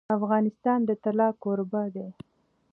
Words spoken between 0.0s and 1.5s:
افغانستان د طلا